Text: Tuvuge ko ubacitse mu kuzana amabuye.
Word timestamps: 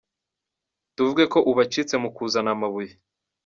Tuvuge 0.95 1.25
ko 1.33 1.39
ubacitse 1.51 1.95
mu 2.03 2.09
kuzana 2.15 2.49
amabuye. 2.55 2.93